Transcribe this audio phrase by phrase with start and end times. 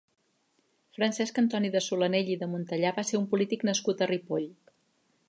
[0.97, 4.49] Francesc Antoni de Solanell i de Montellà va ser un polític nascut a Ripoll.